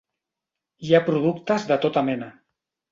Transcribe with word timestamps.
Hi 0.87 0.95
ha 0.99 1.03
productes 1.11 1.71
de 1.75 1.81
tota 1.87 2.07
mena. 2.11 2.35